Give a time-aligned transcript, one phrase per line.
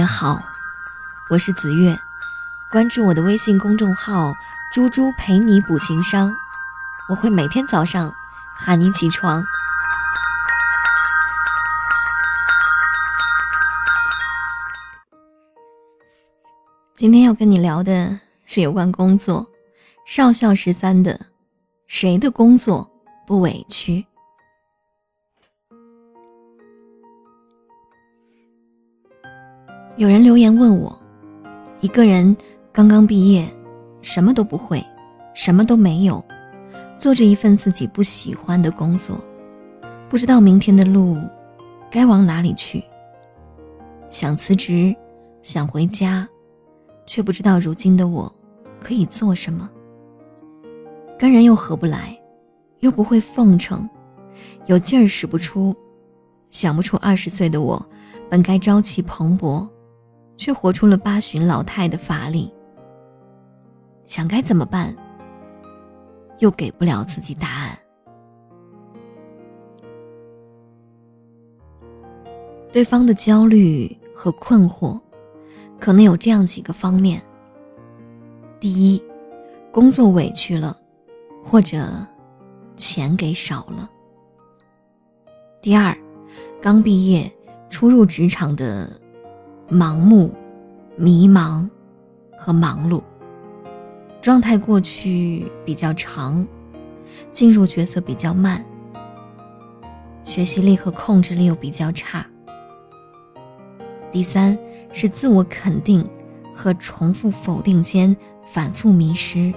[0.00, 0.42] 月好，
[1.28, 2.00] 我是子月，
[2.72, 4.32] 关注我的微信公众号
[4.72, 6.34] “猪猪陪你补情商”，
[7.10, 8.10] 我会每天早上
[8.56, 9.44] 喊你起床。
[16.94, 19.46] 今天要跟你聊的是有关工作，
[20.06, 21.26] 少校十三的，
[21.86, 22.90] 谁的工作
[23.26, 24.06] 不委屈？
[30.00, 30.98] 有人留言问我，
[31.82, 32.34] 一个人
[32.72, 33.46] 刚刚毕业，
[34.00, 34.82] 什么都不会，
[35.34, 36.24] 什么都没有，
[36.96, 39.20] 做着一份自己不喜欢的工作，
[40.08, 41.18] 不知道明天的路
[41.90, 42.82] 该往哪里去。
[44.08, 44.96] 想辞职，
[45.42, 46.26] 想回家，
[47.04, 48.34] 却不知道如今的我
[48.80, 49.68] 可以做什么。
[51.18, 52.18] 跟人又合不来，
[52.78, 53.86] 又不会奉承，
[54.64, 55.76] 有劲儿使不出，
[56.48, 57.86] 想不出二十岁的我
[58.30, 59.68] 本该朝气蓬勃。
[60.40, 62.50] 却活出了八旬老态的乏力。
[64.06, 64.96] 想该怎么办，
[66.38, 67.78] 又给不了自己答案。
[72.72, 74.98] 对方的焦虑和困惑，
[75.78, 77.20] 可能有这样几个方面：
[78.58, 79.04] 第一，
[79.70, 80.74] 工作委屈了，
[81.44, 81.86] 或者
[82.78, 83.86] 钱给少了；
[85.60, 85.94] 第二，
[86.62, 87.30] 刚毕业
[87.68, 88.90] 初入职场的。
[89.70, 90.34] 盲目、
[90.96, 91.68] 迷茫
[92.36, 93.00] 和忙碌，
[94.20, 96.44] 状态过去比较长，
[97.30, 98.64] 进入角色比较慢，
[100.24, 102.26] 学习力和控制力又比较差。
[104.10, 104.58] 第三
[104.92, 106.04] 是自我肯定
[106.52, 109.54] 和重复否定间反复迷失，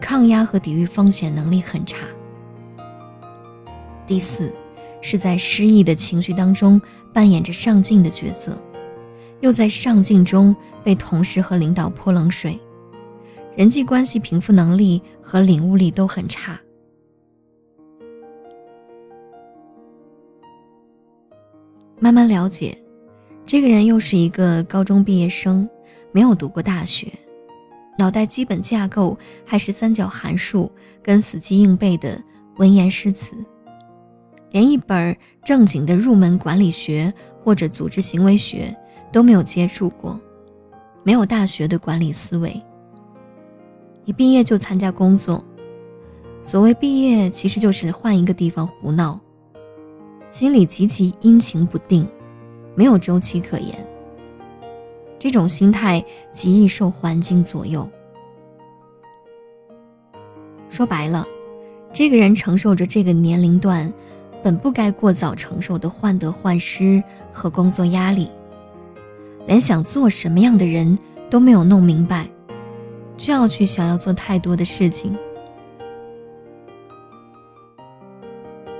[0.00, 2.06] 抗压和抵御风险能力很差。
[4.06, 4.54] 第四
[5.00, 6.80] 是在失意的情绪当中
[7.12, 8.56] 扮演着上进的角色。
[9.42, 10.54] 又在上进中
[10.84, 12.58] 被同事和领导泼冷水，
[13.56, 16.58] 人际关系平复能力和领悟力都很差。
[21.98, 22.76] 慢慢了解，
[23.44, 25.68] 这个人又是一个高中毕业生，
[26.12, 27.12] 没有读过大学，
[27.98, 30.70] 脑袋基本架构还是三角函数
[31.02, 32.22] 跟死记硬背的
[32.58, 33.34] 文言诗词，
[34.52, 38.72] 连一本正经的入门管理学或者组织行为学。
[39.12, 40.18] 都没有接触过，
[41.04, 42.60] 没有大学的管理思维。
[44.04, 45.44] 一毕业就参加工作，
[46.42, 49.20] 所谓毕业其实就是换一个地方胡闹，
[50.30, 52.08] 心里极其阴晴不定，
[52.74, 53.86] 没有周期可言。
[55.18, 57.88] 这种心态极易受环境左右。
[60.68, 61.24] 说白了，
[61.92, 63.92] 这个人承受着这个年龄段
[64.42, 67.00] 本不该过早承受的患得患失
[67.32, 68.28] 和工作压力。
[69.46, 70.98] 连想做什么样的人
[71.28, 72.28] 都没有弄明白，
[73.16, 75.16] 就要去想要做太多的事情。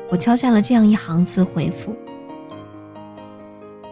[0.09, 1.97] 我敲下了这样一行字回复：“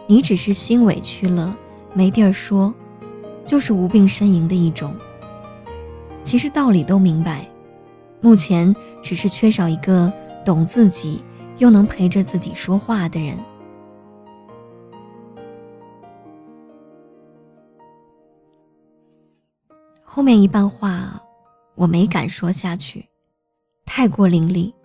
[0.07, 1.57] 你只是心委屈了，
[1.93, 2.73] 没地儿说，
[3.45, 4.95] 就是无病呻吟的一种。
[6.21, 7.49] 其实道理都明白，
[8.21, 10.13] 目前只是缺少一个
[10.45, 11.23] 懂自己
[11.57, 13.37] 又能陪着自己说话的人。”
[20.13, 21.21] 后面一半话，
[21.73, 23.07] 我没敢说下去，
[23.85, 24.75] 太过凌厉，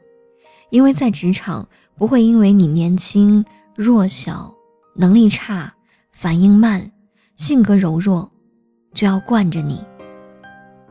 [0.70, 1.66] 因为在职场
[1.96, 3.44] 不会因为你年轻、
[3.74, 4.54] 弱小、
[4.94, 5.74] 能力差、
[6.12, 6.92] 反应慢、
[7.34, 8.30] 性格柔弱，
[8.94, 9.84] 就要惯着你，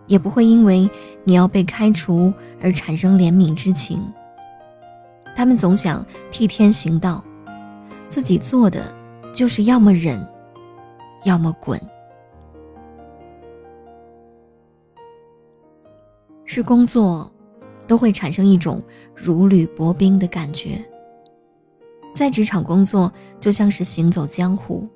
[0.06, 0.90] 也不会因为
[1.24, 4.06] 你要被开除而产生怜悯之情。
[5.34, 7.24] 他们总想替天行道，
[8.10, 8.94] 自己做的
[9.34, 10.22] 就是要么忍，
[11.24, 11.80] 要么滚。
[16.56, 17.30] 是工作，
[17.86, 18.82] 都会产生一种
[19.14, 20.82] 如履薄冰的感觉。
[22.14, 23.12] 在职场工作
[23.42, 24.88] 就像是行走江湖，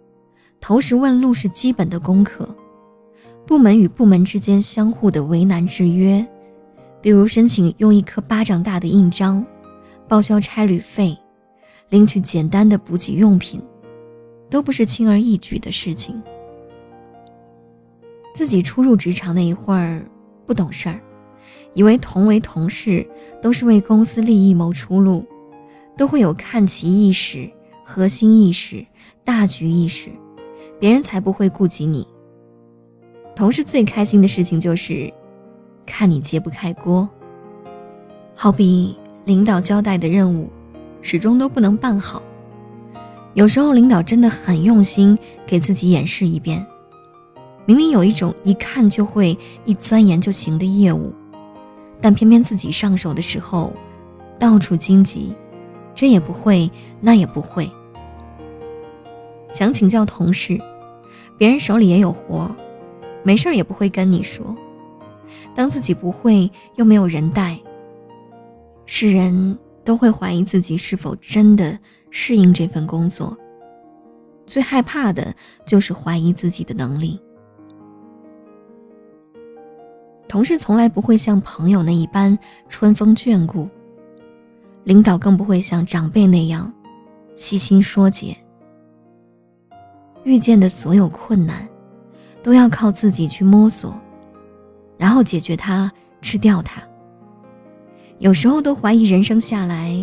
[0.61, 2.47] 投石问路是基本的功课。
[3.45, 6.25] 部门与部门之间相互的为难制约，
[7.01, 9.45] 比如申请用一颗巴掌大的印章，
[10.07, 11.17] 报销差旅费，
[11.89, 13.61] 领取简单的补给用品，
[14.49, 16.23] 都不是轻而易举的事情。
[18.33, 20.09] 自己初入职场那一会儿，
[20.45, 21.01] 不懂事儿。
[21.73, 23.05] 以为同为同事
[23.41, 25.25] 都是为公司利益谋出路，
[25.97, 27.49] 都会有看齐意识、
[27.85, 28.85] 核心意识、
[29.23, 30.09] 大局意识，
[30.79, 32.07] 别人才不会顾及你。
[33.35, 35.11] 同事最开心的事情就是
[35.85, 37.07] 看你揭不开锅。
[38.35, 40.49] 好比领导交代的任务，
[41.01, 42.21] 始终都不能办好，
[43.33, 46.65] 有时候领导真的很用心给自己演示一遍，
[47.65, 51.13] 明明有一种一看就会、一钻研就行的业务，
[52.01, 53.73] 但偏偏自己上手的时候
[54.39, 55.35] 到处荆棘，
[55.93, 56.69] 这也不会，
[57.01, 57.69] 那也不会。
[59.51, 60.59] 想请教同事，
[61.37, 62.49] 别人手里也有活，
[63.23, 64.55] 没事儿也不会跟你说。
[65.55, 67.59] 当自己不会又没有人带，
[68.85, 71.77] 世人都会怀疑自己是否真的
[72.11, 73.37] 适应这份工作。
[74.45, 75.35] 最害怕的
[75.65, 77.19] 就是怀疑自己的能力。
[80.29, 82.37] 同事从来不会像朋友那一般
[82.69, 83.67] 春风眷顾，
[84.83, 86.71] 领导更不会像长辈那样
[87.35, 88.37] 悉心说解。
[90.23, 91.67] 遇见的所有困难，
[92.43, 93.99] 都要靠自己去摸索。
[94.99, 95.91] 然后解决它，
[96.21, 96.79] 吃掉它。
[98.19, 99.97] 有时候都怀疑人生下来，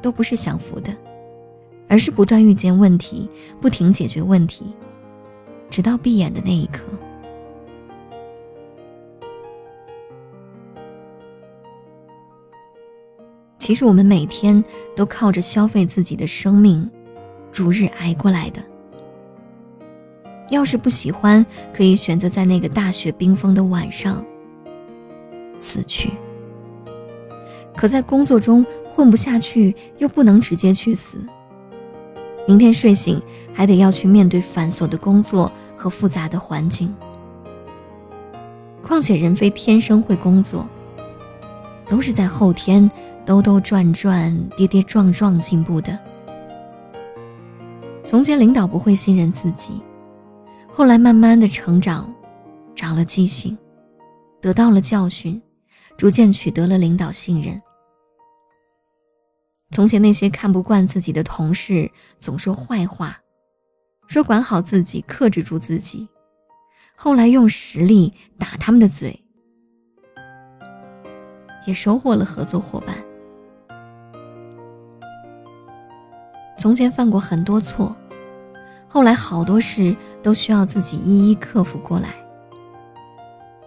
[0.00, 0.96] 都不是享福的，
[1.88, 3.28] 而是不断遇见问题，
[3.60, 4.72] 不停解决问题，
[5.68, 6.84] 直到闭眼的那一刻。
[13.60, 14.64] 其实我们每天
[14.96, 16.90] 都靠着消费自己的生命，
[17.52, 18.60] 逐日挨过来的。
[20.48, 24.24] 要是不喜欢，可以选择在那个大雪冰封的晚上
[25.58, 26.10] 死去。
[27.76, 31.18] 可在工作中混不下去，又不能直接去死。
[32.48, 33.20] 明天睡醒，
[33.52, 36.92] 还得要去面对繁琐的工作和复杂的环境。
[38.82, 40.66] 况且人非天生会工作，
[41.90, 42.88] 都是在后天
[43.26, 45.98] 兜兜转转、跌跌撞撞进步的。
[48.04, 49.82] 从前领导不会信任自己。
[50.72, 52.14] 后来慢慢的成长，
[52.76, 53.58] 长了记性，
[54.40, 55.42] 得到了教训，
[55.96, 57.60] 逐渐取得了领导信任。
[59.72, 61.90] 从前那些看不惯自己的同事，
[62.20, 63.18] 总说坏话，
[64.06, 66.08] 说管好自己，克制住自己。
[66.94, 69.24] 后来用实力打他们的嘴，
[71.66, 72.96] 也收获了合作伙伴。
[76.58, 77.96] 从前犯过很多错。
[78.92, 82.08] 后来好多事都需要自己一一克服过来。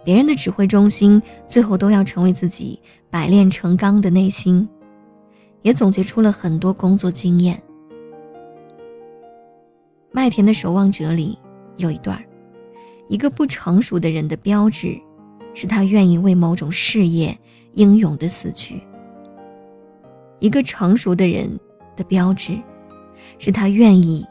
[0.04, 4.68] 别人的指挥中心，最后都要成为自己百炼成钢的内心，
[5.62, 7.58] 也总结出了很多工作经验。
[10.12, 11.38] 麦田的守望者里
[11.78, 12.22] 有一段
[13.08, 15.00] 一个不成熟的人的标志，
[15.54, 17.34] 是他愿意为某种事业
[17.74, 18.76] 英勇的死去；
[20.40, 21.48] 一个成熟的人
[21.94, 22.58] 的标志，
[23.38, 24.26] 是他愿意。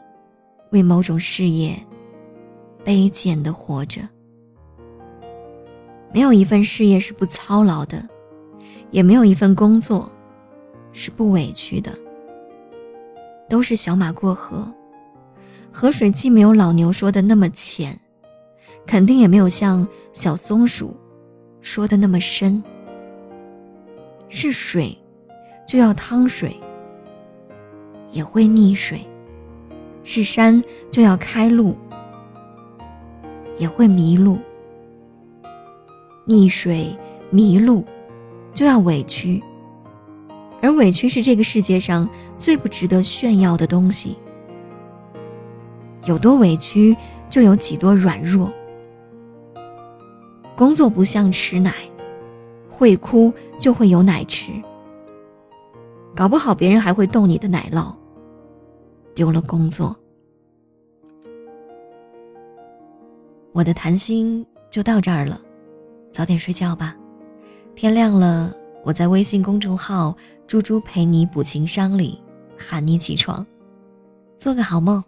[0.70, 1.72] 为某种事业
[2.84, 4.00] 卑贱的活着，
[6.12, 8.04] 没有一份事业是不操劳的，
[8.90, 10.10] 也没有一份工作
[10.92, 11.92] 是不委屈的。
[13.48, 14.66] 都是小马过河，
[15.70, 17.96] 河水既没有老牛说的那么浅，
[18.84, 20.92] 肯定也没有像小松鼠
[21.60, 22.60] 说的那么深。
[24.36, 24.98] 是水，
[25.64, 26.56] 就要趟水，
[28.10, 29.00] 也会溺水。
[30.02, 30.60] 是山
[30.90, 31.76] 就要开路，
[33.60, 34.36] 也会迷路；
[36.26, 36.98] 溺水
[37.30, 37.84] 迷路
[38.52, 39.40] 就要委屈，
[40.60, 44.18] 而委屈是这个世界上最不值得炫耀的东西。
[46.06, 46.94] 有多委屈，
[47.30, 48.52] 就有几多软弱。
[50.56, 51.72] 工作不像吃奶，
[52.76, 54.50] 会哭就会有奶吃，
[56.14, 57.94] 搞不好别人还会动你的奶酪。
[59.14, 59.96] 丢了工作，
[63.52, 65.40] 我的谈心就到这儿了，
[66.10, 66.96] 早点睡觉吧。
[67.76, 68.52] 天亮了，
[68.82, 70.16] 我在微信公众号
[70.48, 72.20] “猪猪陪你补情商”里
[72.58, 73.46] 喊你起床，
[74.36, 75.02] 做个好梦。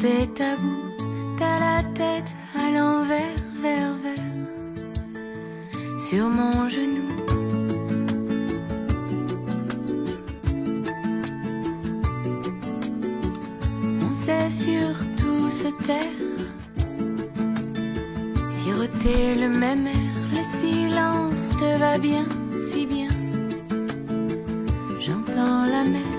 [0.00, 1.04] Tête à bout,
[1.38, 4.14] t'as la tête à l'envers, vers, vers.
[5.98, 7.08] Sur mon genou.
[14.08, 16.28] On sait surtout se taire.
[18.54, 22.26] Siroter le même air, le silence te va bien,
[22.70, 23.08] si bien
[24.98, 26.09] j'entends la mer.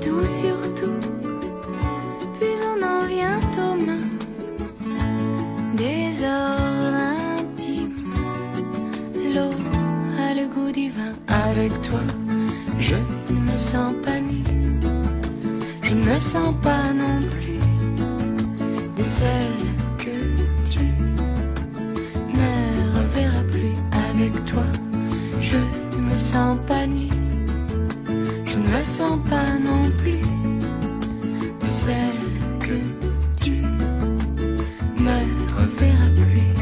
[0.00, 1.00] Tout sur tout,
[2.38, 4.08] puis on en vient aux mains.
[5.74, 7.02] désordre
[7.38, 7.94] intime.
[9.34, 9.54] L'eau
[10.18, 11.12] a le goût du vin.
[11.28, 12.00] Avec toi,
[12.78, 12.96] je
[13.30, 14.42] ne me sens pas nu.
[15.82, 17.58] Je ne me sens pas non plus
[18.96, 19.69] de celle
[28.70, 30.22] me sens pas non plus
[31.64, 32.20] celle
[32.60, 32.78] que
[33.42, 33.62] tu
[35.06, 35.18] ne
[35.58, 36.52] reverras plus.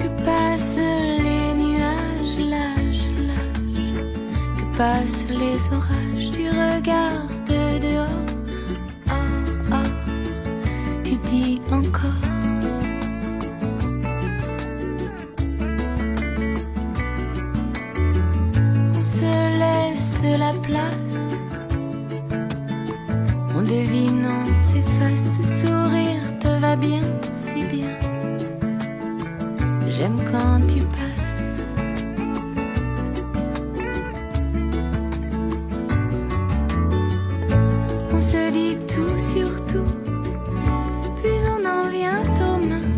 [0.00, 0.76] Que passent
[1.26, 3.88] les nuages, l'âge, l'âge.
[4.56, 8.26] Que passent les orages, tu regardes dehors.
[9.08, 9.88] Oh, oh,
[11.04, 11.60] tu dis
[38.52, 39.92] dit tout sur tout,
[41.22, 42.92] puis on en vient aux mains.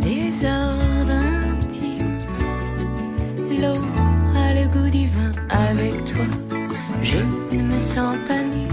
[0.00, 1.18] Désordre
[1.52, 2.18] intime,
[3.60, 3.82] l'eau
[4.34, 5.32] a le goût du vin.
[5.50, 6.24] Avec toi,
[7.02, 7.18] je
[7.54, 8.66] ne me sens pas nu,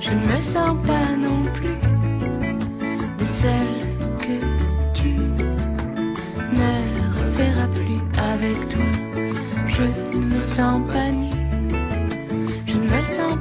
[0.00, 1.78] je ne me sens pas non plus
[3.18, 3.76] de celle
[4.18, 4.36] que
[4.94, 5.14] tu
[6.60, 6.72] ne
[7.18, 8.00] reverras plus
[8.32, 8.84] avec toi.
[9.66, 9.82] Je
[10.18, 11.30] ne me sens pas nu,
[12.66, 13.36] je ne me sens